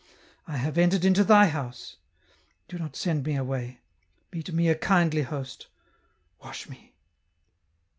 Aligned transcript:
I 0.47 0.57
have 0.57 0.79
entered 0.79 1.05
into 1.05 1.23
Thy 1.23 1.45
house; 1.45 1.97
do 2.67 2.79
not 2.79 2.95
send 2.95 3.23
me 3.23 3.35
away, 3.35 3.81
be 4.31 4.41
to 4.41 4.51
me 4.51 4.67
a 4.67 4.73
kindly 4.73 5.21
host, 5.21 5.67
wash 6.41 6.67
me." 6.67 6.95